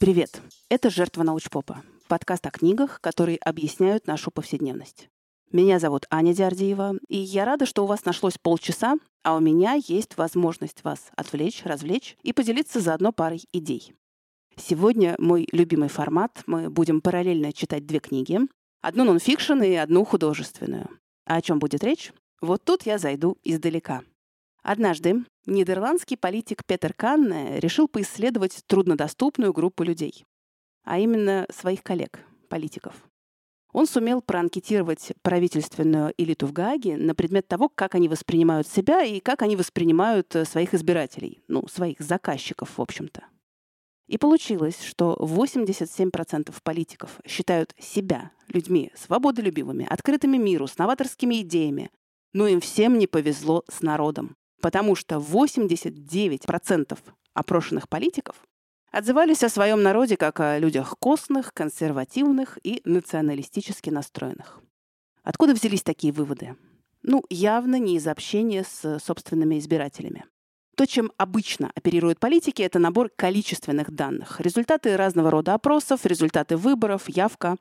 [0.00, 0.40] Привет!
[0.70, 5.10] Это «Жертва научпопа»— подкаст о книгах, которые объясняют нашу повседневность.
[5.52, 9.74] Меня зовут Аня Диардиева, и я рада, что у вас нашлось полчаса, а у меня
[9.74, 13.92] есть возможность вас отвлечь, развлечь и поделиться заодно парой идей.
[14.56, 16.44] Сегодня мой любимый формат.
[16.46, 18.38] Мы будем параллельно читать две книги.
[18.80, 20.88] Одну нонфикшн и одну художественную.
[21.26, 22.14] А о чем будет речь?
[22.40, 24.00] Вот тут я зайду издалека.
[24.62, 30.26] Однажды нидерландский политик Петер Канне решил поисследовать труднодоступную группу людей,
[30.84, 32.94] а именно своих коллег, политиков.
[33.72, 39.20] Он сумел проанкетировать правительственную элиту в Гааге на предмет того, как они воспринимают себя и
[39.20, 43.24] как они воспринимают э, своих избирателей, ну, своих заказчиков, в общем-то.
[44.08, 51.92] И получилось, что 87% политиков считают себя людьми свободолюбивыми, открытыми миру, с новаторскими идеями,
[52.32, 56.98] но им всем не повезло с народом потому что 89%
[57.34, 58.36] опрошенных политиков
[58.90, 64.60] отзывались о своем народе как о людях костных, консервативных и националистически настроенных.
[65.22, 66.56] Откуда взялись такие выводы?
[67.02, 70.24] Ну, явно не из общения с собственными избирателями.
[70.76, 74.40] То, чем обычно оперируют политики, это набор количественных данных.
[74.40, 77.56] Результаты разного рода опросов, результаты выборов, явка.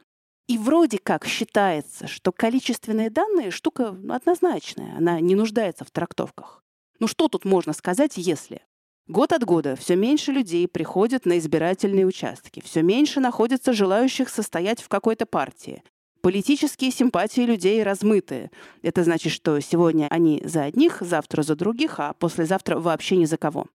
[0.47, 6.63] И вроде как считается, что количественные данные– штука однозначная, она не нуждается в трактовках.
[6.99, 8.61] Ну что тут можно сказать, если?
[9.07, 14.81] Год от года все меньше людей приходят на избирательные участки, все меньше находится желающих состоять
[14.81, 15.81] в какой-то партии.
[16.21, 18.51] Политические симпатии людей размытые.
[18.81, 23.37] Это значит, что сегодня они за одних, завтра за других, а послезавтра вообще ни за
[23.37, 23.67] кого.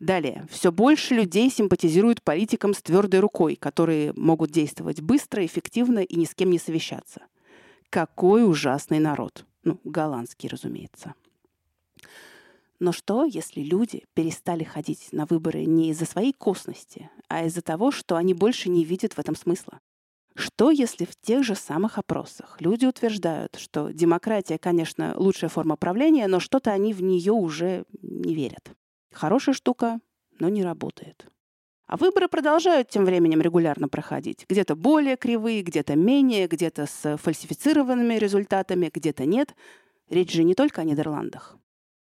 [0.00, 0.46] Далее.
[0.50, 6.24] Все больше людей симпатизируют политикам с твердой рукой, которые могут действовать быстро, эффективно и ни
[6.24, 7.22] с кем не совещаться.
[7.88, 9.44] Какой ужасный народ.
[9.62, 11.14] Ну, голландский, разумеется.
[12.80, 17.90] Но что, если люди перестали ходить на выборы не из-за своей косности, а из-за того,
[17.90, 19.80] что они больше не видят в этом смысла?
[20.34, 26.26] Что, если в тех же самых опросах люди утверждают, что демократия, конечно, лучшая форма правления,
[26.26, 28.70] но что-то они в нее уже не верят?
[29.12, 30.00] Хорошая штука,
[30.38, 31.26] но не работает.
[31.86, 34.46] А выборы продолжают тем временем регулярно проходить.
[34.48, 39.54] Где-то более кривые, где-то менее, где-то с фальсифицированными результатами, где-то нет.
[40.08, 41.59] Речь же не только о Нидерландах.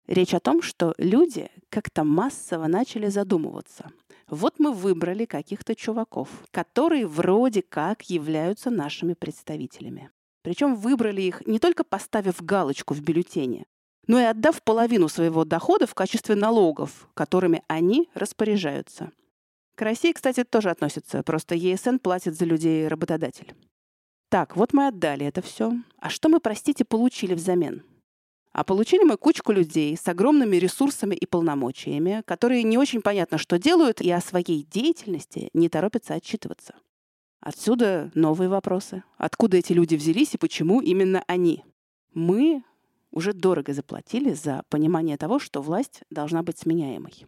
[0.06, 3.90] Речь о том, что люди как-то массово начали задумываться.
[4.28, 10.10] Вот мы выбрали каких-то чуваков, которые вроде как являются нашими представителями.
[10.42, 13.64] Причем выбрали их не только поставив галочку в бюллетене,
[14.06, 19.12] но и отдав половину своего дохода в качестве налогов, которыми они распоряжаются.
[19.76, 23.54] К России, кстати, тоже относится, просто ЕСН платит за людей работодатель.
[24.28, 25.72] Так, вот мы отдали это все.
[25.98, 27.84] А что мы, простите, получили взамен?
[28.52, 33.58] А получили мы кучку людей с огромными ресурсами и полномочиями, которые не очень понятно, что
[33.58, 36.74] делают, и о своей деятельности не торопятся отчитываться.
[37.40, 39.04] Отсюда новые вопросы.
[39.16, 41.64] Откуда эти люди взялись и почему именно они?
[42.12, 42.62] Мы
[43.10, 47.26] уже дорого заплатили за понимание того, что власть должна быть сменяемой.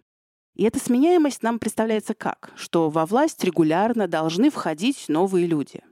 [0.55, 2.53] И эта сменяемость нам представляется как?
[2.55, 5.83] Что во власть регулярно должны входить новые люди.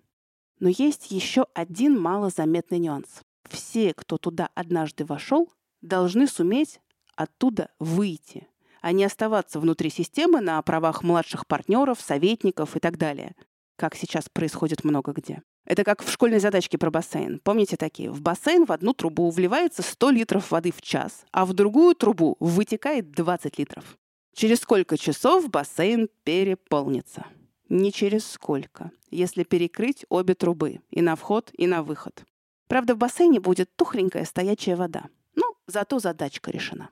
[0.60, 6.80] Но есть еще один малозаметный нюанс все, кто туда однажды вошел, должны суметь
[7.16, 8.48] оттуда выйти,
[8.80, 13.34] а не оставаться внутри системы на правах младших партнеров, советников и так далее,
[13.76, 15.42] как сейчас происходит много где.
[15.64, 17.38] Это как в школьной задачке про бассейн.
[17.38, 18.10] Помните такие?
[18.10, 22.36] В бассейн в одну трубу вливается 100 литров воды в час, а в другую трубу
[22.40, 23.96] вытекает 20 литров.
[24.34, 27.26] Через сколько часов бассейн переполнится?
[27.68, 32.24] Не через сколько, если перекрыть обе трубы, и на вход, и на выход.
[32.72, 35.02] Правда, в бассейне будет тухленькая стоячая вода.
[35.34, 36.88] Ну, зато задачка решена.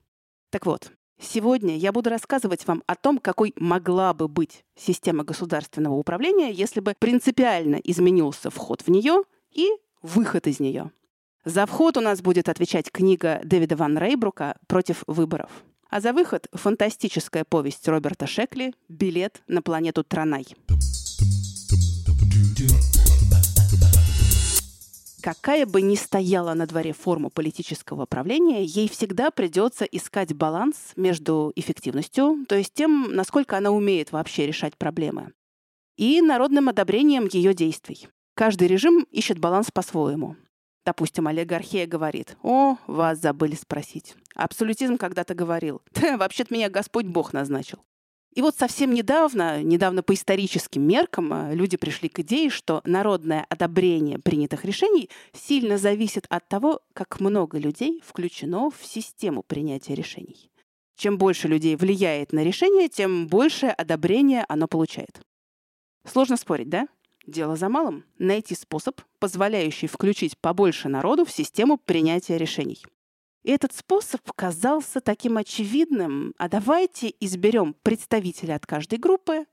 [0.51, 5.95] Так вот, сегодня я буду рассказывать вам о том, какой могла бы быть система государственного
[5.95, 9.71] управления, если бы принципиально изменился вход в нее и
[10.03, 10.91] выход из нее.
[11.47, 15.51] За вход у нас будет отвечать книга Дэвида Ван Рейбрука «Против выборов».
[15.89, 20.47] А за выход— фантастическая повесть Роберта Шекли «Билет на планету Транай».
[25.23, 31.53] Какая бы ни стояла на дворе форма политического правления, ей всегда придется искать баланс между
[31.57, 35.33] эффективностью, то есть тем, насколько она умеет вообще решать проблемы,
[35.97, 38.09] и народным одобрением ее действий.
[38.35, 40.37] Каждый режим ищет баланс по-своему.
[40.87, 44.17] Допустим, олигархия говорит, «О, вас забыли спросить».
[44.35, 47.81] Абсолютизм когда-то говорил, «Да, вообще-то меня Господь Бог назначил».
[48.35, 53.45] И вот совсем недавно, недавно по историческим меркам, э, люди пришли к идее, что народное
[53.49, 60.51] одобрение принятых решений сильно зависит от того, как много людей включено в систему принятия решений.
[60.97, 65.21] Чем больше людей влияет на решение, тем большее одобрение оно получает.
[66.07, 66.87] Сложно спорить, да?
[67.27, 72.83] Дело за малым— найти способ, позволяющий включить побольше народу в систему принятия решений.
[73.43, 79.47] И этот способ казался таким очевидным, а давайте изберем представителя от каждой группы,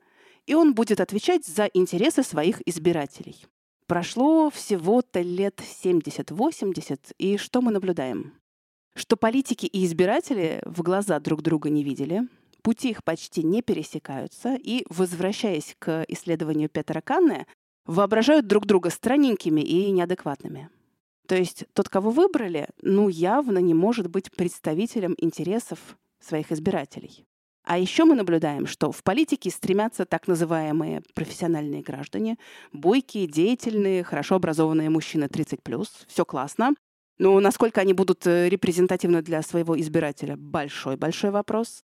[0.45, 3.45] и он будет отвечать за интересы своих избирателей.
[3.87, 8.33] Прошло всего-то лет 70-80, и что мы наблюдаем?
[8.93, 12.27] Что политики и избиратели в глаза друг друга не видели,
[12.63, 17.47] пути их почти не пересекаются, и, возвращаясь к исследованию Петра Канне,
[17.85, 20.69] воображают друг друга странненькими и неадекватными.
[21.27, 27.25] То есть тот, кого выбрали, ну, явно не может быть представителем интересов своих избирателей.
[27.63, 32.37] А еще мы наблюдаем, что в политике стремятся так называемые профессиональные граждане,
[32.71, 36.75] бойкие, деятельные, хорошо образованные мужчины 30+, все классно.
[37.19, 41.83] Но насколько они будут э, репрезентативны для своего избирателя, большой-большой вопрос.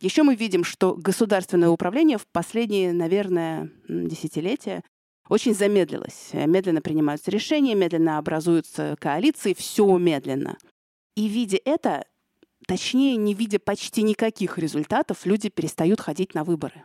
[0.00, 4.84] Еще мы видим, что государственное управление в последние, наверное, десятилетия
[5.28, 6.30] очень замедлилось.
[6.32, 10.58] Медленно принимаются решения, медленно образуются коалиции, все медленно.
[11.16, 12.06] И видя это,
[12.66, 16.82] точнее, не видя почти никаких результатов, люди перестают ходить на выборы.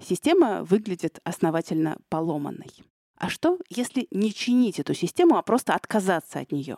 [0.00, 2.70] Система выглядит основательно поломанной.
[3.16, 6.76] А что, если не чинить эту систему, а просто отказаться от нее?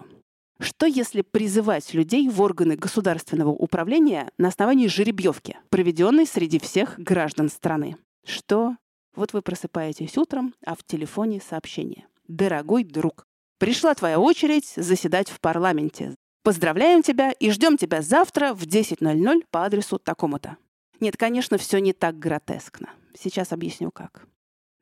[0.58, 7.48] Что, если призывать людей в органы государственного управления на основании жеребьевки, проведенной среди всех граждан
[7.48, 7.96] страны?
[8.26, 8.76] Что,
[9.14, 12.06] вот вы просыпаетесь утром, а в телефоне сообщение.
[12.28, 13.24] «Дорогой друг,
[13.58, 16.14] пришла твоя очередь заседать в парламенте.
[16.42, 20.56] Поздравляем тебя и ждем тебя завтра в 10.00 по адресу такому-то».
[21.00, 22.90] Нет, конечно, все не так гротескно.
[23.18, 24.26] Сейчас объясню как.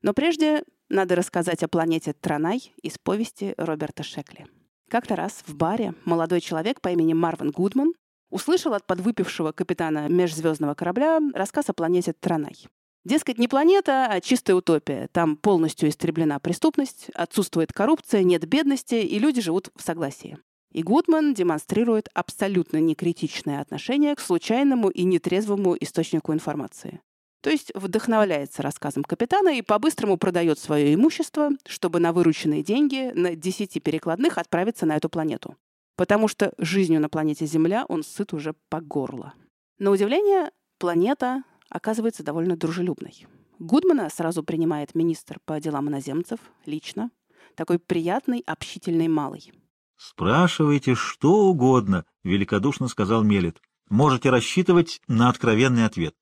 [0.01, 4.47] Но прежде надо рассказать о планете Транай из повести Роберта Шекли.
[4.89, 7.93] Как-то раз в баре молодой человек по имени Марвин Гудман
[8.29, 12.67] услышал от подвыпившего капитана межзвездного корабля рассказ о планете Транай.
[13.09, 15.09] Дескать, не планета, а чистая утопия.
[15.11, 20.37] Там полностью истреблена преступность, отсутствует коррупция, нет бедности, и люди живут в согласии.
[20.73, 27.01] И Гудман демонстрирует абсолютно некритичное отношение к случайному и нетрезвому источнику информации.
[27.41, 33.33] То есть вдохновляется рассказом капитана и по-быстрому продает свое имущество, чтобы на вырученные деньги на
[33.35, 35.55] 10 перекладных отправиться на эту планету.
[35.95, 39.33] Потому что жизнью на планете Земля он сыт уже по горло.
[39.79, 43.27] На удивление, планета оказывается довольно дружелюбной.
[43.59, 47.11] Гудмана сразу принимает министр по делам иноземцев лично.
[47.55, 49.51] Такой приятный, общительный малый.
[49.97, 53.61] «Спрашивайте что угодно»,— великодушно сказал Мелет.
[53.89, 56.15] «Можете рассчитывать на откровенный ответ».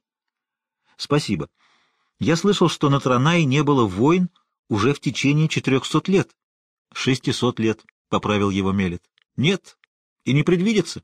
[0.96, 1.50] «Спасибо.
[2.18, 4.30] Я слышал, что на Транае не было войн
[4.68, 6.36] уже в течение четырехсот лет».
[6.92, 9.04] «Шестисот лет»,— поправил его Мелет.
[9.36, 9.78] «Нет,
[10.26, 11.04] и не предвидится».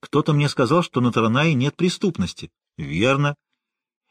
[0.00, 2.50] «Кто-то мне сказал, что на Транае нет преступности».
[2.78, 3.34] Верно.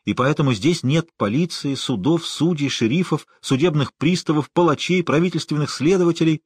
[0.05, 6.43] И поэтому здесь нет полиции, судов, судей, шерифов, судебных приставов, палачей, правительственных следователей.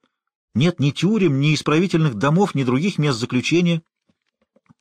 [0.53, 3.81] Нет ни тюрем, ни исправительных домов, ни других мест заключения.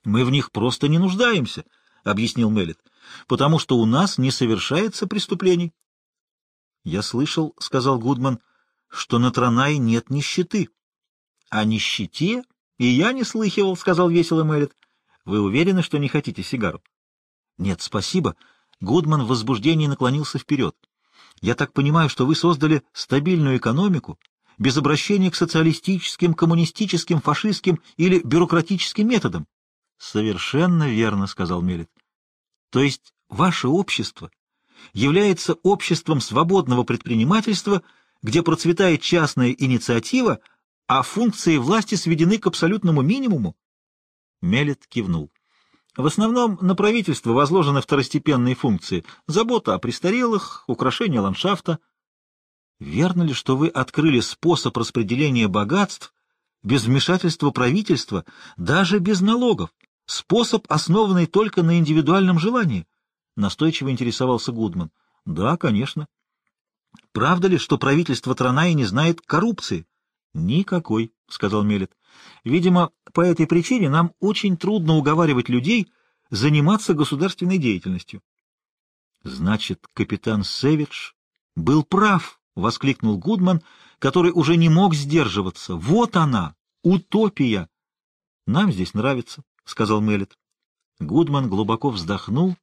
[0.04, 1.64] Мы в них просто не нуждаемся,—
[2.04, 2.78] объяснил Меллет,—
[3.26, 5.72] потому что у нас не совершается преступлений.
[6.84, 8.40] Я слышал,— сказал Гудман,—
[8.88, 10.70] что на Транае нет нищеты.
[11.50, 12.44] О нищете
[12.78, 14.74] и я не слыхивал,— сказал весело Меллет.
[15.26, 16.82] Вы уверены, что не хотите сигару?
[17.60, 18.36] Нет, спасибо.
[18.80, 20.74] Гудман в возбуждении наклонился вперед.
[21.42, 24.18] Я так понимаю, что вы создали стабильную экономику,
[24.56, 29.46] без обращения к социалистическим, коммунистическим, фашистским или бюрократическим методам.
[29.98, 31.90] Совершенно верно, сказал Мелит.
[32.70, 34.30] То есть ваше общество
[34.94, 37.82] является обществом свободного предпринимательства,
[38.22, 40.40] где процветает частная инициатива,
[40.86, 43.54] а функции власти сведены к абсолютному минимуму?
[44.40, 45.30] Мелит кивнул.
[45.96, 51.80] В основном на правительство возложены второстепенные функции– забота о престарелых, украшение ландшафта.
[52.78, 56.14] Верно ли, что вы открыли способ распределения богатств
[56.62, 58.24] без вмешательства правительства,
[58.56, 59.70] даже без налогов,
[60.06, 62.86] способ, основанный только на индивидуальном желании?
[63.36, 64.92] Настойчиво интересовался Гудман.
[65.24, 66.06] Да, конечно.
[67.12, 69.86] Правда ли, что правительство Транаи не знает коррупции?
[70.34, 71.92] Никакой, сказал Мелет.
[72.44, 75.92] Видимо, по этой причине нам очень трудно уговаривать людей
[76.30, 78.22] заниматься государственной деятельностью.
[79.22, 81.12] Значит, капитан Севидж
[81.56, 83.62] был прав, воскликнул Гудман,
[83.98, 85.76] который уже не мог сдерживаться.
[85.76, 87.68] Вот она, утопия.
[88.46, 90.38] Нам здесь нравится, сказал Мелет.
[90.98, 92.56] Гудман глубоко вздохнул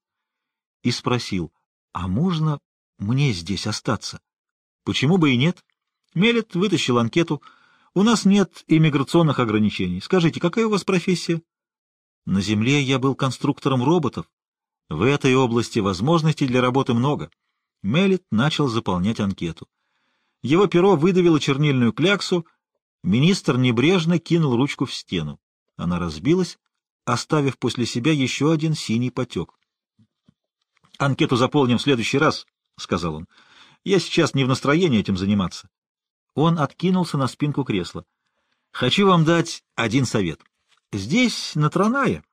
[0.83, 1.51] и спросил:
[1.93, 2.59] "А можно
[2.97, 4.19] мне здесь остаться?"
[4.83, 5.63] "Почему бы и нет?"
[6.13, 7.41] Мелет вытащил анкету.
[7.97, 10.01] У нас нет иммиграционных ограничений.
[10.01, 11.41] Скажите, какая у вас профессия?
[12.27, 14.29] На Земле я был конструктором роботов.
[14.87, 17.31] В этой области возможностей для работы много.
[17.81, 19.67] Мелит начал заполнять анкету.
[20.43, 22.45] Его перо выдавило чернильную кляксу,
[23.03, 25.39] министр небрежно кинул ручку в стену.
[25.75, 26.59] Она разбилась,
[27.03, 29.57] оставив после себя еще один синий потек.
[30.99, 32.45] «Анкету заполним в следующий раз»,—
[32.77, 33.27] сказал он.
[33.83, 35.67] «Я сейчас не в настроении этим заниматься».
[36.37, 38.05] Он откинулся на спинку кресла.
[38.71, 40.39] «Хочу вам дать один совет.
[40.93, 42.23] Здесь, на Транае,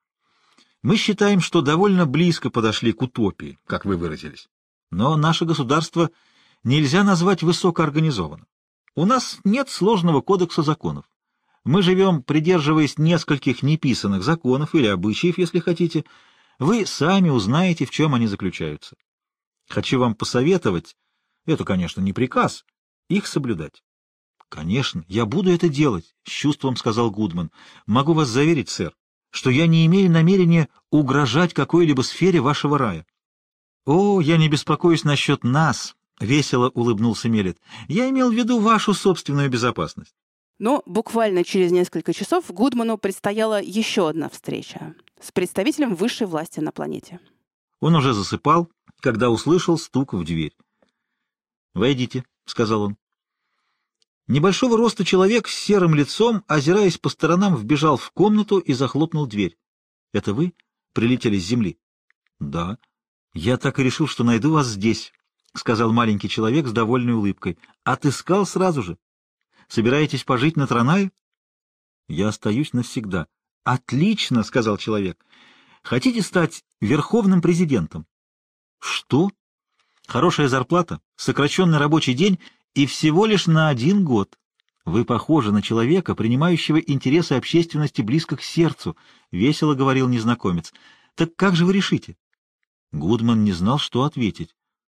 [0.83, 4.47] мы считаем, что довольно близко подошли к утопии, как вы выразились.
[4.91, 6.11] Но наше государство
[6.63, 8.45] нельзя назвать высокоорганизованным.
[8.93, 11.09] У нас нет сложного кодекса законов.
[11.63, 16.05] Мы живем, придерживаясь нескольких неписанных законов или обычаев, если хотите.
[16.59, 18.95] Вы сами узнаете, в чем они заключаются.
[19.67, 20.95] Хочу вам посоветовать,
[21.47, 22.65] это, конечно, не приказ,
[23.09, 23.81] их соблюдать.—
[24.49, 27.51] Конечно, я буду это делать,— с чувством сказал Гудман.—
[27.87, 28.95] Могу вас заверить, сэр,
[29.31, 33.05] что я не имею намерения угрожать какой-либо сфере вашего рая.—
[33.85, 39.49] О, я не беспокоюсь насчет нас,— весело улыбнулся Мелет.— Я имел в виду вашу собственную
[39.49, 40.15] безопасность.
[40.57, 46.71] Но буквально через несколько часов Гудману предстояла еще одна встреча с представителем высшей власти на
[46.71, 47.19] планете.
[47.81, 48.69] Он уже засыпал,
[49.01, 50.55] когда услышал стук в дверь.
[51.73, 52.97] «Войдите»,— сказал он.
[54.27, 59.57] Небольшого роста человек с серым лицом, озираясь по сторонам, вбежал в комнату и захлопнул дверь.
[60.13, 60.53] «Это вы
[60.93, 61.77] прилетели с земли?»
[62.39, 62.77] «Да.
[63.33, 65.13] Я так и решил, что найду вас здесь»,—
[65.53, 67.57] сказал маленький человек с довольной улыбкой.
[67.83, 68.97] «Отыскал сразу же.
[69.67, 71.11] Собираетесь пожить на Транае?
[72.07, 73.27] Я остаюсь навсегда.
[73.63, 75.23] Отлично, сказал человек.
[75.81, 78.05] Хотите стать верховным президентом?
[78.79, 79.31] Что?
[80.07, 82.39] Хорошая зарплата, сокращенный рабочий день
[82.75, 84.37] и всего лишь на один год.
[84.83, 88.95] Вы похожи на человека, принимающего интересы общественности близко к сердцу,
[89.31, 90.73] весело говорил незнакомец.
[91.15, 92.17] Так как же вы решите?
[92.91, 94.55] Гудман не знал, что ответить.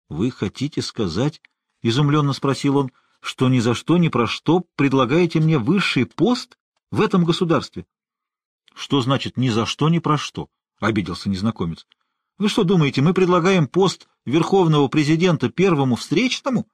[0.10, 1.42] Вы хотите сказать,
[1.82, 6.58] изумленно спросил он,— что ни за что, ни про что предлагаете мне высший пост
[6.92, 7.86] в этом государстве.—
[8.76, 11.88] Что значит «ни за что, ни про что»?— обиделся незнакомец.—
[12.38, 16.68] Вы что думаете, мы предлагаем пост верховного президента первому встречному?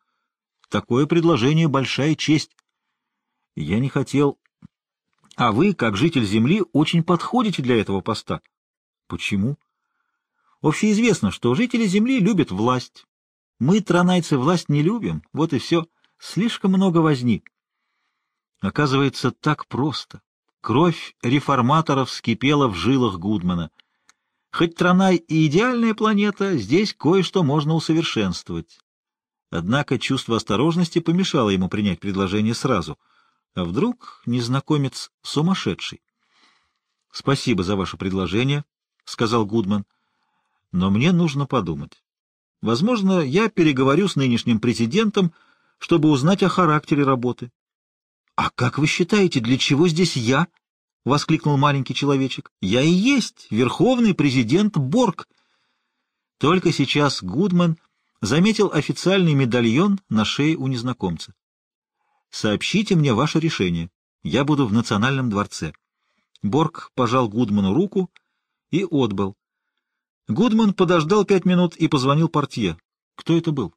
[0.73, 2.57] Такое предложение— большая честь.
[3.55, 4.39] Я не хотел...
[5.35, 8.41] А вы, как житель Земли, очень подходите для этого поста.
[9.07, 9.59] Почему?
[10.63, 13.05] Общеизвестно, что жители Земли любят власть.
[13.59, 15.85] Мы, тронайцы, власть не любим, вот и все.
[16.17, 17.43] Слишком много возни.
[18.59, 20.23] Оказывается, так просто.
[20.59, 23.69] Кровь реформаторов вскипела в жилах Гудмана.
[24.51, 28.79] Хоть Транай и идеальная планета, здесь кое-что можно усовершенствовать.
[29.55, 32.97] Однако чувство осторожности помешало ему принять предложение сразу.
[33.53, 36.01] А вдруг незнакомец сумасшедший?—
[37.11, 38.65] Спасибо за ваше предложение,—
[39.05, 39.85] сказал Гудман.—
[40.71, 42.03] Но мне нужно подумать.
[42.63, 45.31] Возможно, я переговорю с нынешним президентом,—
[45.77, 47.51] чтобы узнать о характере работы.—
[48.35, 50.47] А как вы считаете, для чего здесь я?—
[51.05, 55.27] воскликнул маленький человечек.— Я и есть верховный президент Борг.
[56.39, 57.77] Только сейчас Гудман
[58.23, 61.33] заметил официальный медальон на шее у незнакомца.—
[62.29, 63.91] Сообщите мне ваше решение.
[64.23, 65.73] Я буду в Национальном дворце.
[66.41, 68.09] Борг пожал Гудману руку
[68.71, 69.35] и отбыл.
[70.29, 72.77] Гудман подождал пять минут и позвонил портье.
[73.15, 73.73] Кто это был?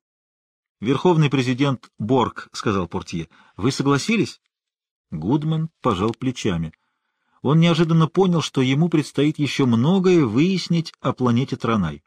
[0.79, 4.41] Верховный президент Борг,— сказал портье,— вы согласились?
[5.11, 6.73] Гудман пожал плечами.
[7.43, 12.05] Он неожиданно понял, что ему предстоит еще многое выяснить о планете Транай.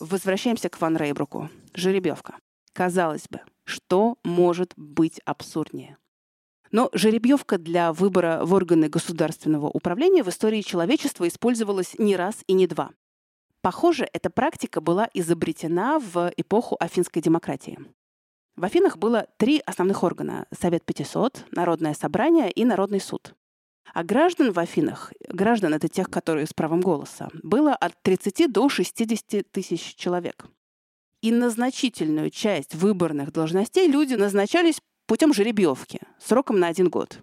[0.00, 1.50] Возвращаемся к Ван Рейбруку.
[1.74, 2.36] Жеребьевка.
[2.72, 5.96] Казалось бы, что может быть абсурднее?
[6.70, 12.52] Но жеребьевка для выбора в органы государственного управления в истории человечества использовалась не раз и
[12.52, 12.90] не два.
[13.60, 17.78] Похоже, эта практика была изобретена в эпоху афинской демократии.
[18.54, 23.34] В Афинах было три основных органа– Совет 500, Народное собрание и Народный суд.
[23.94, 28.68] А граждан в Афинах, граждан— это тех, которые с правом голоса, было от 30 до
[28.68, 30.46] 60 тысяч человек.
[31.20, 37.20] И на значительную часть выборных должностей люди назначались путем жеребьевки сроком на один год.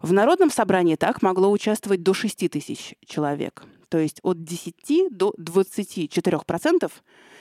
[0.00, 5.32] В Народном собрании так могло участвовать до 6 тысяч человек то есть от 10 до
[5.38, 6.92] 24%,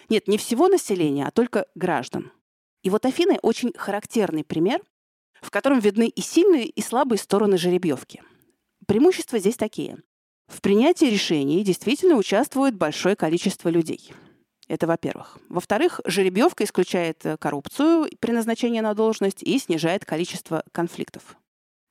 [0.09, 2.31] нет, не всего населения, а только граждан.
[2.83, 4.79] И вот Афины очень характерный пример,
[5.41, 8.21] в котором видны и сильные, и слабые стороны жеребьевки.
[8.87, 9.97] Преимущества здесь такие.
[10.47, 14.13] В принятии решений действительно участвует большое количество людей.
[14.67, 15.37] Это во-первых.
[15.49, 21.37] Во-вторых, жеребьевка исключает коррупцию при назначении на должность и снижает количество конфликтов.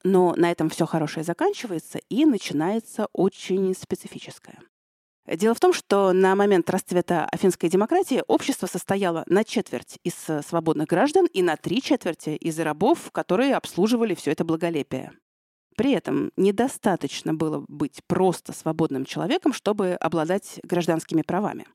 [0.04, 4.58] Но на этом все хорошее заканчивается, и начинается очень специфическое.
[5.26, 10.14] Дело в том, что на момент расцвета афинской демократии общество состояло на четверть из
[10.48, 15.12] свободных граждан и на три четверти из рабов, которые обслуживали все это благолепие.
[15.76, 21.66] При этом недостаточно было быть просто свободным человеком, чтобы обладать гражданскими правами.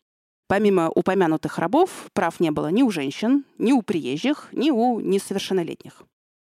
[0.48, 6.04] Помимо упомянутых рабов, прав не было ни у женщин, ни у приезжих, ни у несовершеннолетних.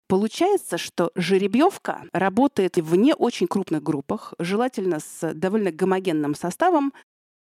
[0.06, 6.92] Получается, что жеребьевка работает в не очень крупных группах, желательно с довольно гомогенным составом,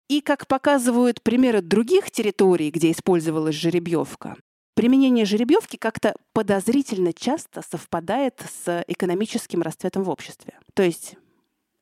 [0.08, 4.38] и, как показывают примеры других территорий, где использовалась жеребьевка,
[4.79, 10.57] применение жеребьевки как-то подозрительно часто совпадает с экономическим расцветом в обществе.
[10.74, 11.17] То есть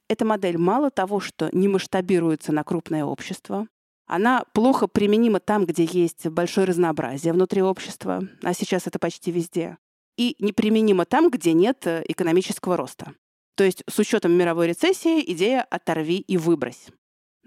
[0.10, 3.68] эта модель мало того, что не масштабируется на крупное общество,
[4.08, 9.78] она плохо применима там, где есть большое разнообразие внутри общества, а сейчас это почти везде
[10.18, 13.14] и неприменима там, где нет э, экономического роста.
[13.54, 16.88] То есть с учетом мировой рецессии идея «оторви и выбрось».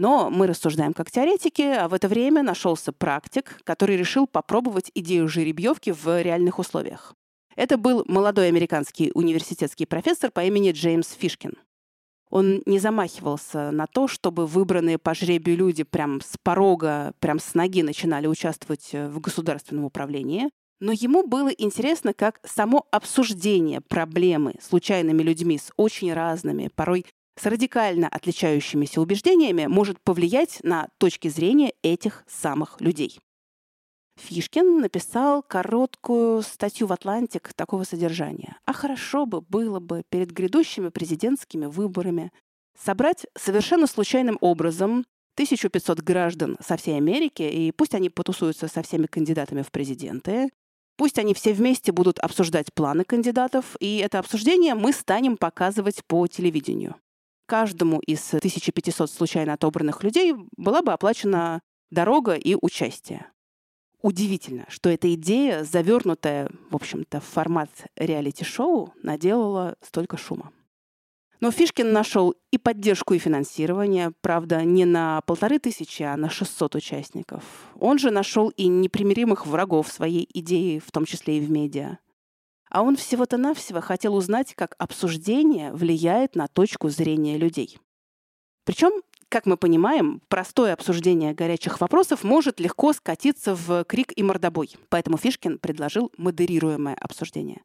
[0.01, 5.29] Но мы рассуждаем как теоретики, а в это время нашелся практик, который решил попробовать идею
[5.29, 7.15] жеребьевки в реальных условиях.
[7.55, 11.53] Это был молодой американский университетский профессор по имени Джеймс Фишкин.
[12.31, 17.53] Он не замахивался на то, чтобы выбранные по жребию люди прям с порога, прям с
[17.53, 20.49] ноги начинали участвовать э, в государственном управлении,
[20.81, 27.05] но ему было интересно, как само обсуждение проблемы случайными людьми с очень разными, порой
[27.37, 33.19] с радикально отличающимися убеждениями может повлиять на точки зрения этих самых людей.
[34.19, 38.59] Фишкин написал короткую статью в «Атлантик» такого содержания.
[38.67, 42.31] А хорошо бы было бы перед грядущими президентскими выборами
[42.79, 49.07] собрать совершенно случайным образом 1500 граждан со всей Америки, и пусть они потусуются со всеми
[49.07, 50.51] кандидатами в президенты,
[51.01, 56.27] Пусть они все вместе будут обсуждать планы кандидатов, и это обсуждение мы станем показывать по
[56.27, 56.95] телевидению.
[57.51, 63.27] Каждому из 1500 случайно отобранных людей была бы оплачена дорога и участие.
[64.03, 70.53] Удивительно, что эта идея, завернутая, в общем-то, в формат реалити-шоу, наделала столько шума.
[71.41, 76.77] Но Фишкин нашел и поддержку, и финансирование, правда, не на полторы тысячи, а на 600
[76.77, 77.43] участников.
[77.81, 81.99] Он же нашел и непримиримых врагов своей идеи, в том числе и в медиа.
[82.71, 87.79] А он всего-то навсего хотел узнать, как обсуждение влияет на точку зрения людей.
[88.65, 88.93] Причем,
[89.29, 94.77] как мы понимаем, простое обсуждение горячих вопросов может легко скатиться в крик и мордобой.
[94.89, 97.63] Поэтому Фишкин предложил модерируемое обсуждение.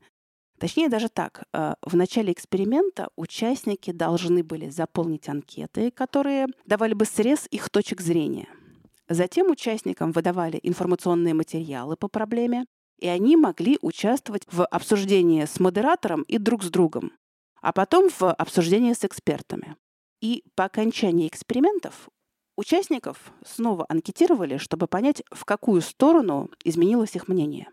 [0.58, 1.44] Точнее, даже так.
[1.54, 8.02] Э, в начале эксперимента участники должны были заполнить анкеты, которые давали бы срез их точек
[8.02, 8.48] зрения.
[9.10, 12.66] Затем участникам выдавали информационные материалы по проблеме,
[13.00, 17.12] и они могли участвовать в обсуждении с модератором и друг с другом,
[17.62, 19.76] а потом в обсуждении с экспертами.
[20.22, 22.10] И по окончании экспериментов
[22.58, 27.68] участников снова анкетировали, чтобы понять, в какую сторону изменилось их мнение.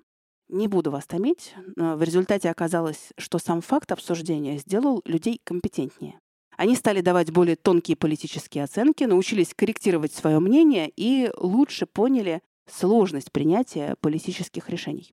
[0.49, 1.55] Не буду вас томить.
[1.77, 6.19] В результате оказалось, что сам факт обсуждения сделал людей компетентнее.
[6.57, 13.33] Они стали давать более тонкие политические оценки, научились корректировать свое мнение и лучше поняли сложность
[13.33, 15.13] принятия политических решений.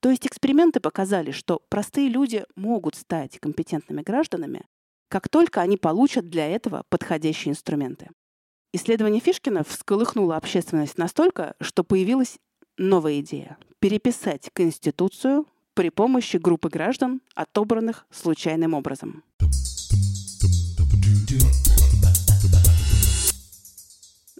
[0.00, 4.64] То есть эксперименты показали, что простые люди могут стать компетентными гражданами,
[5.08, 8.10] как только они получат для этого подходящие инструменты.
[8.72, 12.38] Исследование Фишкина всколыхнуло общественность настолько, что появилась
[12.76, 19.24] новая идея– переписать Конституцию при помощи группы граждан, отобранных случайным образом.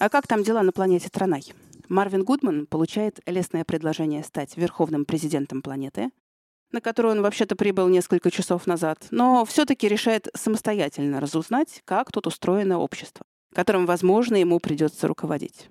[0.01, 1.43] А как там дела на планете Транай?
[1.89, 6.11] Марвин Гудман получает лестное предложение стать верховным президентом планеты,
[6.71, 12.27] на которую он вообще-то прибыл несколько часов назад, но все-таки решает самостоятельно разузнать, как тут
[12.27, 13.25] устроено общество,
[13.55, 15.71] которым, возможно, ему придется руководить.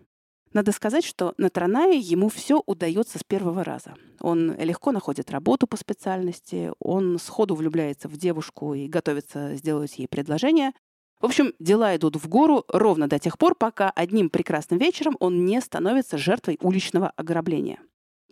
[0.53, 3.93] Надо сказать, что на Транае ему все удается с первого раза.
[4.21, 10.07] Он легко находит работу по специальности, он сходу влюбляется в девушку и готовится сделать ей
[10.07, 10.71] предложение.
[11.19, 15.45] В общем, дела идут в гору ровно до тех пор, пока одним прекрасным вечером он
[15.45, 17.79] не становится жертвой уличного ограбления.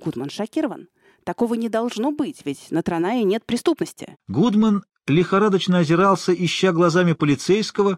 [0.03, 0.89] Гудман шокирован.
[1.23, 4.17] Такого не должно быть, ведь на Транае нет преступности.
[4.27, 7.97] Гудман лихорадочно озирался, ища глазами полицейского,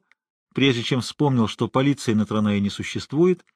[0.54, 3.44] прежде чем вспомнил, что полиции на Транае не существует—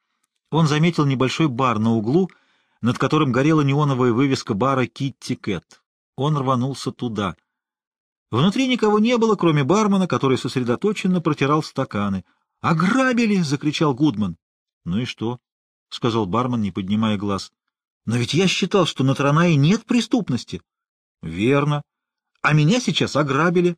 [0.51, 2.29] он заметил небольшой бар на углу,
[2.81, 5.81] над которым горела неоновая вывеска бара «Китти Кэт».
[6.17, 7.35] Он рванулся туда.
[8.31, 12.23] Внутри никого не было, кроме бармена, который сосредоточенно протирал стаканы.
[12.61, 14.37] «Ограбили!»— закричал Гудман.
[14.85, 15.39] «Ну и что?»—
[15.89, 17.51] сказал бармен, не поднимая глаз.
[18.05, 20.61] «Но ведь я считал, что на Транае нет преступности».
[21.21, 21.83] «Верно.
[22.41, 23.75] А меня сейчас ограбили».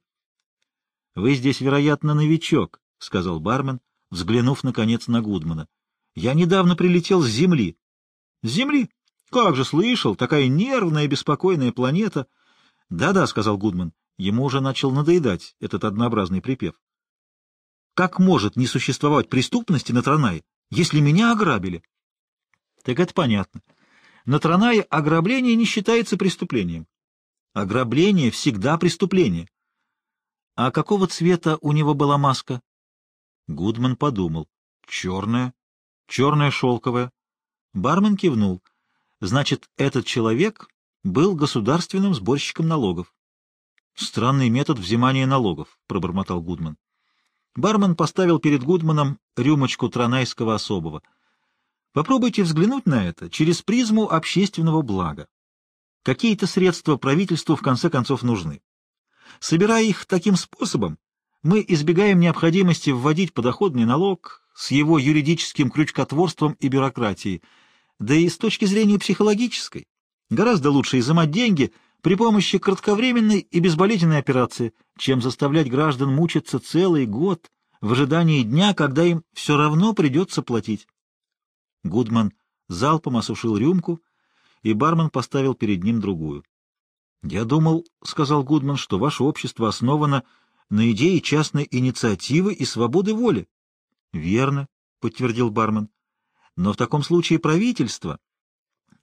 [1.15, 5.67] «Вы здесь, вероятно, новичок»,— сказал бармен, взглянув, наконец, на Гудмана.
[6.13, 7.75] «Я недавно прилетел с Земли».
[8.43, 8.89] «С Земли?
[9.31, 12.27] Как же слышал, такая нервная, беспокойная планета».
[12.89, 16.75] «Да-да»,— сказал Гудман, ему уже начал надоедать этот однообразный припев.
[17.95, 21.83] «Как может не существовать преступности на Транае, если меня ограбили?»
[22.83, 23.61] «Так это понятно.
[24.25, 26.87] На Транае ограбление не считается преступлением.
[27.53, 29.47] Ограбление всегда преступление.
[30.55, 32.61] А какого цвета у него была маска?
[33.47, 34.47] Гудман подумал.
[34.87, 35.53] Черная.
[36.07, 37.11] Черная шелковая.
[37.73, 38.63] Бармен кивнул.
[39.19, 40.67] Значит, этот человек
[41.03, 43.13] был государственным сборщиком налогов.
[43.95, 46.77] Странный метод взимания налогов, пробормотал Гудман.
[47.55, 51.03] Бармен поставил перед Гудманом рюмочку тронайского особого.
[51.93, 55.27] Попробуйте взглянуть на это через призму общественного блага.
[56.01, 58.61] Какие-то средства правительству в конце концов нужны.
[59.39, 60.97] Собирая их таким способом,
[61.43, 67.43] мы избегаем необходимости вводить подоходный налог с его юридическим крючкотворством и бюрократией,
[67.99, 69.87] да и с точки зрения психологической.
[70.29, 77.05] Гораздо лучше изымать деньги при помощи кратковременной и безболезненной операции, чем заставлять граждан мучиться целый
[77.05, 80.85] год в ожидании дня, когда им все равно придется платить.
[81.85, 82.33] Гудман
[82.67, 84.01] залпом осушил рюмку,
[84.63, 86.43] и бармен поставил перед ним другую.
[87.21, 90.23] «Я думал,— сказал Гудман,— что ваше общество основано
[90.69, 93.47] на идее частной инициативы и свободы воли».
[94.11, 94.67] «Верно»,—
[94.99, 95.89] подтвердил бармен.
[96.57, 98.19] «Но в таком случае правительство,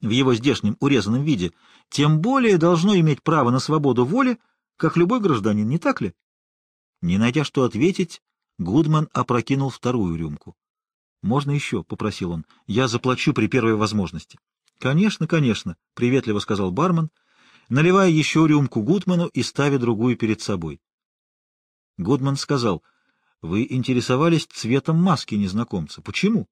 [0.00, 1.52] в его здешнем урезанном виде,
[1.88, 4.38] тем более должно иметь право на свободу воли,
[4.76, 6.14] как любой гражданин, не так ли?»
[7.02, 8.22] Не найдя что ответить,
[8.58, 10.54] Гудман опрокинул вторую рюмку.
[11.22, 12.46] «Можно еще?»— попросил он.
[12.66, 14.38] «Я заплачу при первой возможности».
[14.78, 17.10] «Конечно, конечно»,— приветливо сказал бармен,
[17.68, 20.80] наливая еще рюмку Гудману и ставя другую перед собой.
[21.98, 22.82] Гудман сказал,
[23.42, 26.00] «Вы интересовались цветом маски незнакомца.
[26.00, 26.48] Почему?»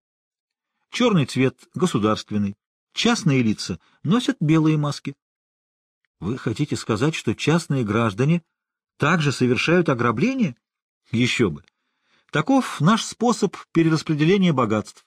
[0.90, 2.56] «Черный цвет государственный.
[2.92, 5.14] Частные лица носят белые маски».
[6.20, 8.42] «Вы хотите сказать, что частные граждане
[8.96, 10.57] также совершают ограбление?»
[11.11, 11.64] «Еще бы!
[12.31, 15.07] Таков наш способ перераспределения богатств.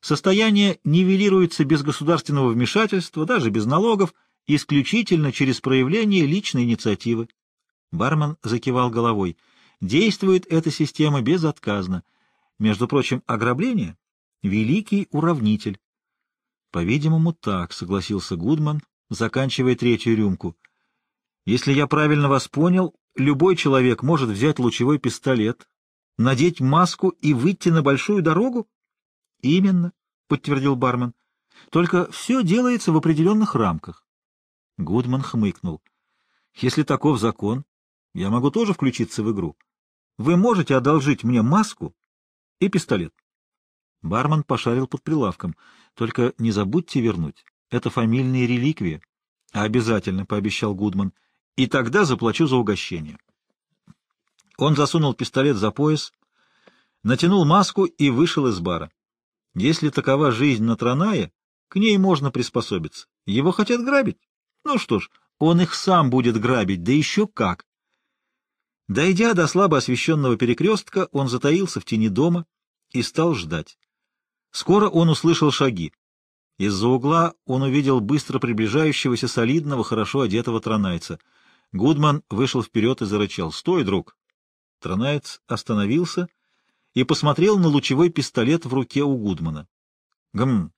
[0.00, 4.14] Состояние нивелируется без государственного вмешательства, даже без налогов,
[4.46, 7.28] исключительно через проявление личной инициативы.
[7.90, 9.36] Бармен закивал головой.
[9.80, 12.02] Действует эта система безотказно.
[12.58, 13.96] Между прочим, ограбление—
[14.42, 15.78] великий уравнитель.
[16.74, 20.56] По-видимому, так,— согласился Гудман, заканчивая третью рюмку.
[21.46, 25.68] Если я правильно вас понял, любой человек может взять лучевой пистолет,
[26.18, 28.68] надеть маску и выйти на большую дорогу?
[29.40, 29.92] Именно,—
[30.28, 31.14] подтвердил бармен.
[31.70, 34.04] Только все делается в определенных рамках.
[34.76, 35.80] Гудман хмыкнул.
[36.56, 37.64] «Если таков закон,
[38.14, 39.56] я могу тоже включиться в игру.
[40.18, 41.94] Вы можете одолжить мне маску
[42.58, 43.14] и пистолет?»
[44.04, 45.56] Бармен пошарил под прилавком.
[45.94, 47.44] «Только не забудьте вернуть.
[47.70, 49.00] Это фамильные реликвии».
[49.50, 51.14] «Обязательно»,— пообещал Гудман.
[51.56, 53.16] «И тогда заплачу за угощение».
[54.58, 56.12] Он засунул пистолет за пояс,
[57.02, 58.92] натянул маску и вышел из бара.
[59.54, 61.32] Если такова жизнь на Транае,
[61.68, 63.06] к ней можно приспособиться.
[63.24, 64.18] Его хотят грабить.
[64.64, 67.64] Ну что ж, он их сам будет грабить, да еще как.
[68.86, 72.46] Дойдя до слабо освещенного перекрестка, он затаился в тени дома
[72.90, 73.78] и стал ждать.
[74.54, 75.92] Скоро он услышал шаги.
[76.58, 81.18] Из-за угла он увидел быстро приближающегося солидного, хорошо одетого тронайца.
[81.72, 83.50] Гудман вышел вперед и зарычал.
[83.50, 84.16] «Стой, друг!»
[84.78, 86.28] Тронаец остановился
[86.92, 89.66] и посмотрел на лучевой пистолет в руке у Гудмана.
[90.32, 90.72] «Гм,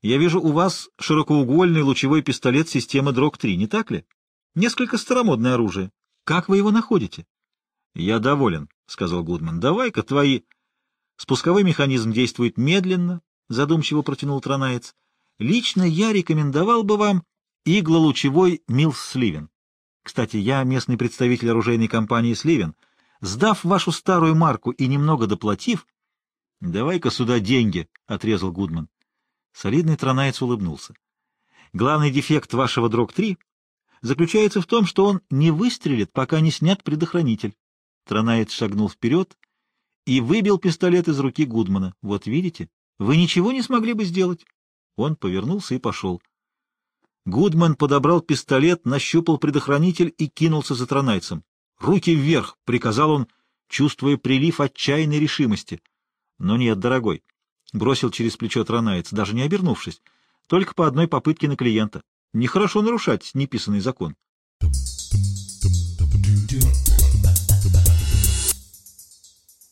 [0.00, 4.06] я вижу у вас широкоугольный лучевой пистолет системы ДРОГ-3, не так ли?
[4.54, 5.90] Несколько старомодное оружие.
[6.22, 7.26] Как вы его находите?
[7.96, 9.58] Я доволен,— сказал Гудман.
[9.58, 10.42] Давай-ка твои...
[11.16, 14.94] Спусковой механизм действует медленно,— задумчиво протянул Тронаец.
[15.38, 17.24] Лично я рекомендовал бы вам
[17.64, 19.50] иглолучевой Милс Сливен.
[20.02, 22.74] Кстати, я местный представитель оружейной компании Сливен.
[23.20, 25.86] Сдав вашу старую марку и немного доплатив...—
[26.60, 28.88] Давай-ка сюда деньги,— отрезал Гудман.
[29.52, 30.94] Солидный тронаец улыбнулся.
[31.72, 33.36] Главный дефект вашего дрог-3
[34.00, 37.54] заключается в том, что он не выстрелит, пока не снят предохранитель.
[38.04, 39.36] Тронаец шагнул вперед
[40.06, 41.94] и выбил пистолет из руки Гудмана.
[42.02, 44.44] Вот видите, вы ничего не смогли бы сделать.
[44.96, 46.20] Он повернулся и пошел.
[47.24, 51.44] Гудман подобрал пистолет, нащупал предохранитель и кинулся за тронайцем.
[51.78, 53.28] «Руки вверх!»— приказал он,
[53.68, 55.80] чувствуя прилив отчаянной решимости.
[56.38, 57.22] «Но нет, дорогой,—
[57.72, 60.02] бросил через плечо Тронаец, даже не обернувшись,
[60.46, 62.02] только по одной попытке на клиента.
[62.34, 64.14] Нехорошо нарушать неписанный закон.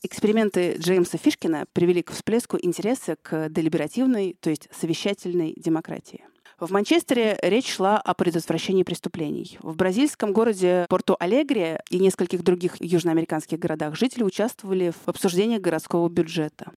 [0.02, 6.24] Эксперименты Джеймса Фишкина привели к всплеску интереса к делиберативной, то есть совещательной демократии.
[6.58, 9.58] В Манчестере речь шла о предотвращении преступлений.
[9.60, 16.72] В бразильском городе Порту-Алегре и нескольких других южноамериканских городах жители участвовали в обсуждении городского бюджета.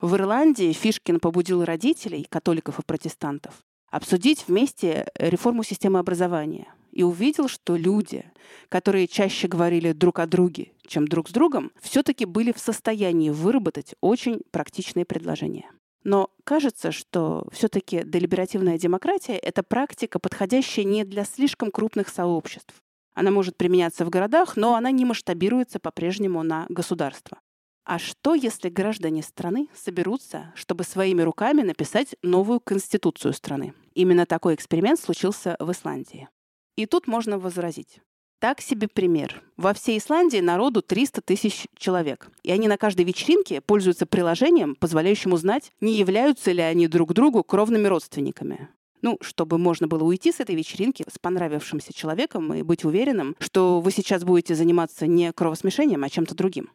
[0.00, 3.54] В Ирландии Фишкин побудил родителей, католиков и протестантов,
[3.90, 8.24] обсудить вместе реформу системы образования и увидел, что люди,
[8.68, 13.94] которые чаще говорили друг о друге, чем друг с другом, все-таки были в состоянии выработать
[14.00, 15.70] очень практичные предложения.
[16.04, 22.74] Но кажется, что все-таки делиберативная демократия— это практика, подходящая не для слишком крупных сообществ.
[23.14, 27.38] Она может применяться в городах, но она не масштабируется по-прежнему на государство.
[27.84, 33.74] А что, если граждане страны соберутся, чтобы своими руками написать новую конституцию страны?
[33.94, 36.28] Именно такой эксперимент случился в Исландии.
[36.76, 38.00] И тут можно возразить.
[38.42, 39.40] Так себе пример.
[39.56, 42.28] Во всей Исландии народу 300 тысяч человек.
[42.42, 47.44] И они на каждой вечеринке пользуются приложением, позволяющим узнать, не являются ли они друг другу
[47.44, 48.68] кровными родственниками.
[49.00, 53.80] Ну, чтобы можно было уйти с этой вечеринки с понравившимся человеком и быть уверенным, что
[53.80, 56.70] вы сейчас будете заниматься не кровосмешением, а чем-то другим.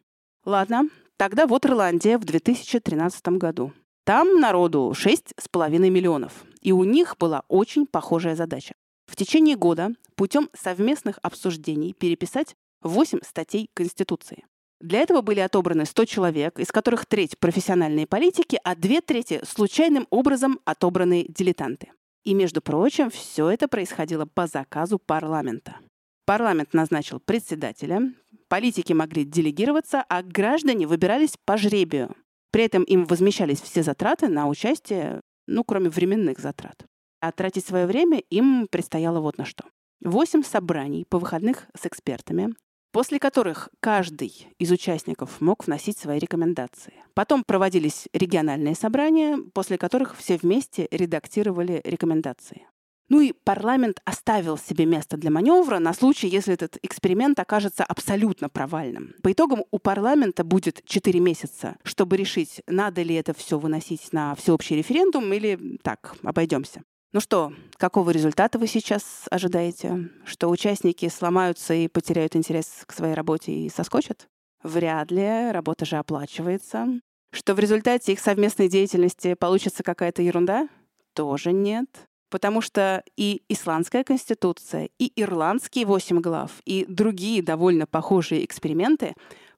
[0.46, 3.72] Ладно, тогда вот Ирландия в 2013 году.
[4.04, 6.44] Там народу 6,5 миллионов.
[6.62, 8.74] И у них была очень похожая задача.
[9.08, 14.44] В течение года путем совместных обсуждений переписать 8 статей Конституции.
[14.80, 20.06] Для этого были отобраны 100 человек, из которых треть профессиональные политики, а две трети случайным
[20.10, 21.90] образом отобранные дилетанты.
[22.22, 25.78] И, между прочим, все это происходило по заказу парламента.
[26.26, 28.12] Парламент назначил председателя,
[28.48, 32.14] политики могли делегироваться, а граждане выбирались по жребию.
[32.52, 36.84] При этом им возмещались все затраты на участие, ну, кроме временных затрат.
[37.20, 39.64] А тратить свое время им предстояло вот на что.
[40.00, 42.54] Восемь собраний по выходных с экспертами,
[42.92, 46.94] после которых каждый из участников мог вносить свои рекомендации.
[47.14, 52.66] Потом проводились региональные собрания, после которых все вместе редактировали рекомендации.
[53.08, 58.50] Ну и парламент оставил себе место для маневра на случай, если этот эксперимент окажется абсолютно
[58.50, 59.14] провальным.
[59.22, 64.34] По итогам у парламента будет 4 месяца, чтобы решить, надо ли это все выносить на
[64.34, 66.82] всеобщий референдум или так, обойдемся.
[67.10, 70.10] Ну что, какого результата вы сейчас ожидаете?
[70.26, 74.28] Что участники сломаются и потеряют интерес к своей работе и соскочат?
[74.62, 77.00] Вряд ли, работа же оплачивается.
[77.32, 80.68] Что в результате их совместной деятельности получится какая-то ерунда?
[81.14, 81.88] Тоже нет.
[82.28, 89.14] Потому что и исландская конституция, и ирландские восемь глав, и другие довольно похожие эксперименты,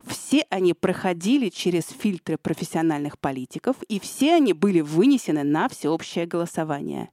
[0.06, 7.10] все они проходили через фильтры профессиональных политиков, и все они были вынесены на всеобщее голосование.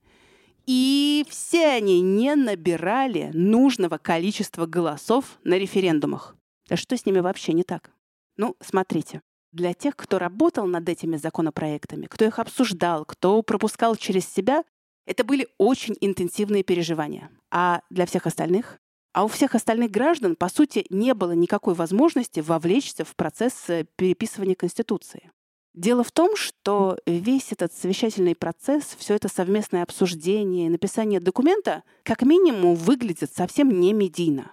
[0.68, 6.36] И все они не набирали нужного количества голосов на референдумах.
[6.68, 7.92] Да что с ними вообще не так?
[8.36, 9.22] Ну, смотрите.
[9.54, 14.66] Для тех, кто работал над этими законопроектами, кто их обсуждал, кто пропускал через себя,
[15.06, 17.32] это были очень интенсивные переживания.
[17.50, 18.78] А для всех остальных?
[19.14, 23.86] А у всех остальных граждан, по сути, не было никакой возможности вовлечься в процесс э,
[23.96, 25.32] переписывания Конституции.
[25.78, 32.24] Дело в том, что весь этот совещательный процесс, все это совместное обсуждение, написание документа, как
[32.24, 34.52] минимум, выглядит совсем не медийно.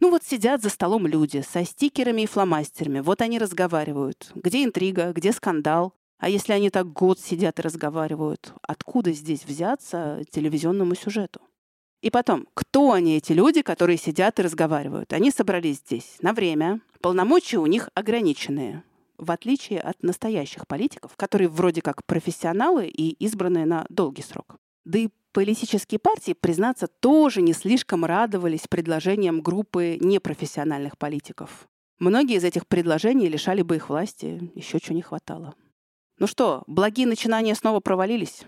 [0.00, 4.32] Ну вот сидят за столом люди со стикерами и фломастерами, вот они разговаривают.
[4.34, 5.94] Где интрига, где скандал?
[6.18, 11.40] А если они так год сидят и разговаривают, откуда здесь взяться телевизионному сюжету?
[12.02, 15.12] И потом, кто они, эти люди, которые сидят и разговаривают?
[15.12, 18.82] Они собрались здесь на время, полномочия у них ограниченные,
[19.18, 24.56] в отличие от настоящих политиков, которые вроде как профессионалы и избранные на долгий срок.
[24.84, 31.68] Да и политические партии, признаться, тоже не слишком радовались предложениям группы непрофессиональных политиков.
[31.98, 35.54] Многие из этих предложений лишали бы их власти, еще чего не хватало.
[36.18, 38.42] Ну что, благие начинания снова провалились?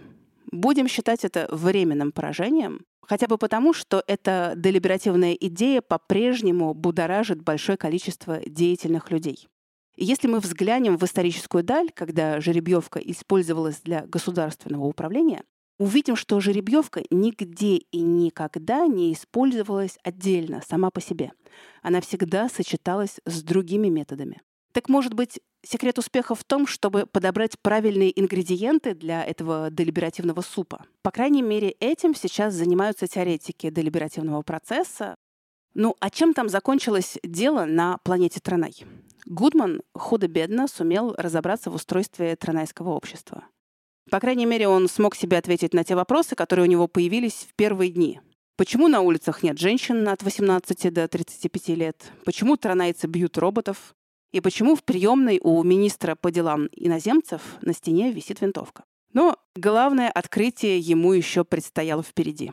[0.53, 7.77] Будем считать это временным поражением, хотя бы потому, что эта делиберативная идея по-прежнему будоражит большое
[7.77, 9.49] количество деятельных людей.
[9.97, 15.43] Если мы взглянем в историческую даль, когда жеребьевка использовалась для государственного управления,
[15.79, 21.33] увидим, что жеребьевка нигде и никогда не использовалась отдельно, сама по себе.
[21.83, 24.43] Она всегда сочеталась с другими методами.
[24.73, 30.85] Так может быть, секрет успеха в том, чтобы подобрать правильные ингредиенты для этого делиберативного супа?
[31.01, 35.15] По крайней мере, этим сейчас занимаются теоретики делиберативного процесса.
[35.73, 38.75] Ну, а чем там закончилось дело на планете Транай?
[39.27, 43.45] Гудман худо-бедно сумел разобраться в устройстве транайского общества.
[44.09, 47.55] По крайней мере, он смог себе ответить на те вопросы, которые у него появились в
[47.57, 48.21] первые дни.
[48.57, 52.13] Почему на улицах нет женщин от 18 до 35 лет?
[52.25, 53.97] Почему транайцы бьют роботов?
[54.33, 58.85] И почему в приемной у министра по делам иноземцев на стене висит винтовка.
[59.13, 62.53] Но главное открытие ему еще предстояло впереди.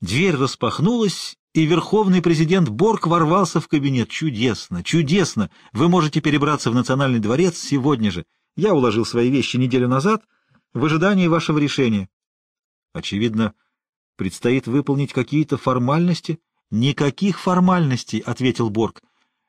[0.00, 4.08] Дверь распахнулась, и верховный президент Борг ворвался в кабинет.
[4.08, 5.50] Чудесно, чудесно!
[5.72, 8.24] Вы можете перебраться в Национальный дворец сегодня же.
[8.54, 10.22] Я уложил свои вещи неделю назад
[10.72, 12.08] в ожидании вашего решения.
[12.92, 13.54] Очевидно,
[14.14, 16.38] предстоит выполнить какие-то формальности.
[16.70, 19.02] Никаких формальностей,— ответил Борг.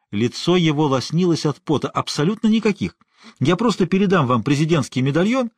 [0.10, 1.89] Лицо его лоснилось от пота.
[1.89, 2.98] Абсолютно никаких.
[3.39, 5.52] Я просто передам вам президентский медальон,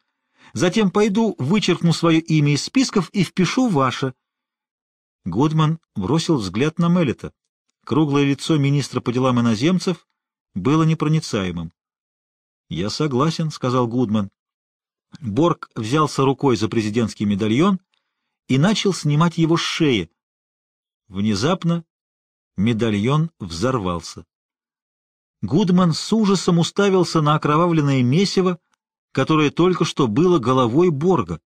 [0.52, 4.16] затем пойду, вычеркну свое имя из списков и впишу ваше.
[5.26, 7.34] Гудман бросил взгляд на Меллета.
[7.86, 10.08] Круглое лицо министра по делам иноземцев
[10.54, 11.72] было непроницаемым.
[12.70, 14.32] «Я согласен»,— сказал Гудман.
[15.20, 17.80] Борг взялся рукой за президентский медальон
[18.48, 20.10] и начал снимать его с шеи.
[21.08, 21.84] Внезапно
[22.56, 24.26] медальон взорвался.
[25.42, 28.60] Гудман с ужасом уставился на окровавленное месиво,
[29.12, 31.42] которое только что было головой Борга.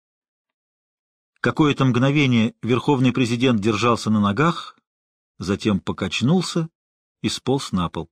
[1.45, 4.79] Какое-то мгновение верховный президент держался на ногах,
[5.39, 6.71] затем покачнулся
[7.21, 8.09] и сполз на пол.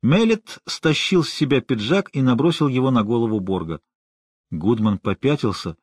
[0.00, 3.80] Мелет стащил с себя пиджак и набросил его на голову Борга.
[4.52, 5.76] Гудман попятился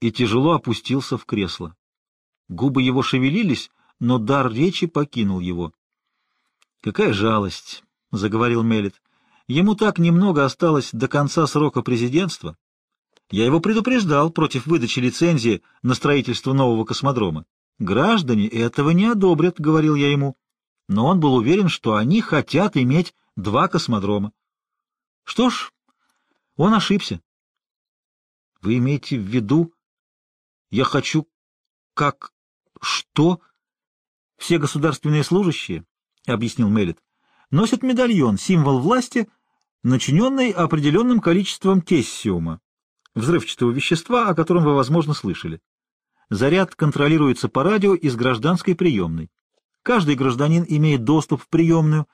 [0.00, 1.74] и тяжело опустился в кресло.
[2.48, 5.72] Губы его шевелились, но дар речи покинул его.—
[6.82, 9.00] Какая жалость,— заговорил Мелет.—
[9.48, 12.58] Ему так немного осталось до конца срока президентства.
[13.30, 17.46] Я его предупреждал против выдачи лицензии на строительство нового космодрома.
[17.78, 20.36] Граждане этого не одобрят,— говорил я ему.
[20.88, 24.32] Но он был уверен, что они хотят иметь два космодрома.
[25.22, 25.72] Что ж,
[26.56, 27.20] он ошибся.
[28.60, 29.72] Вы имеете в виду...
[30.70, 31.28] Я хочу...
[31.94, 32.32] Как...
[32.80, 33.40] Что?
[34.38, 35.84] Все государственные служащие,—
[36.26, 36.98] объяснил Мелит,—
[37.50, 39.28] носят медальон, символ власти,
[39.82, 42.60] начиненный определенным количеством тессиума
[43.14, 45.60] взрывчатого вещества, о котором вы, возможно, слышали.
[46.28, 49.30] Заряд контролируется по радио из гражданской приемной.
[49.82, 52.06] Каждый гражданин имеет доступ в приемную,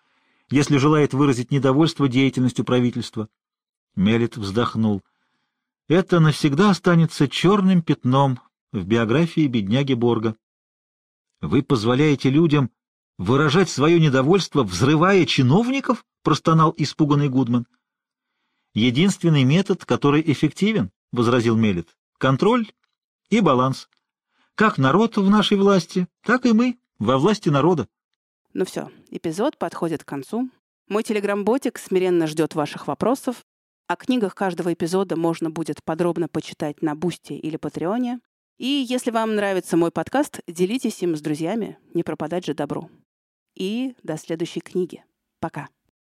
[0.50, 3.28] если желает выразить недовольство деятельностью правительства.
[3.94, 5.02] Мелит вздохнул.
[5.88, 8.40] Это навсегда останется черным пятном
[8.72, 10.36] в биографии бедняги Борга.
[11.40, 12.70] Вы позволяете людям
[13.18, 16.04] выражать свое недовольство, взрывая чиновников?
[16.22, 17.66] простонал испуганный Гудман.
[18.76, 22.70] Единственный метод, который эффективен,— возразил Мелит,— контроль
[23.30, 23.88] и баланс.
[24.54, 27.88] Как народ в нашей власти, так и мы во власти народа.
[28.52, 30.50] Ну все, эпизод подходит к концу.
[30.88, 33.46] Мой телеграм-ботик смиренно ждет ваших вопросов.
[33.86, 38.20] О книгах каждого эпизода можно будет подробно почитать на Boosty или Патреоне.
[38.58, 42.90] И если вам нравится мой подкаст, делитесь им с друзьями, не пропадать же добру.
[43.54, 45.02] И до следующей книги.
[45.40, 45.70] Пока.